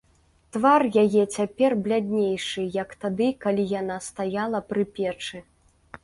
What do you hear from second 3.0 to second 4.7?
тады, калі яна стаяла